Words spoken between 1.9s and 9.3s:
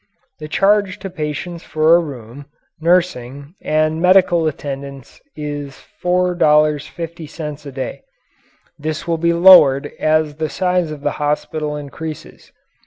a room, nursing, and medical attendance is $4.50 a day. This will